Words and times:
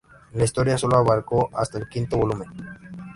La 0.33 0.45
historia 0.45 0.79
sólo 0.79 0.97
abarcó 0.97 1.51
hasta 1.53 1.77
el 1.77 1.87
quinto 1.87 2.17
volumen. 2.17 2.49